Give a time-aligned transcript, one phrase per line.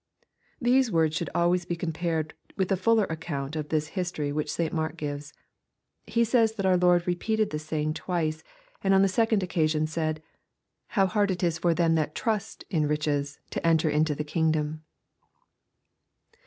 [0.59, 4.73] ']These words should always be compared with the fuller account of this history which St.
[4.73, 5.31] Mark gives.
[6.07, 8.43] He says that our Lord repeated this saying twice,
[8.83, 10.23] and on the second occasion said,"
[10.97, 14.23] How hard is it for them that trvM in riches to en ter into the
[14.23, 14.83] kingdom."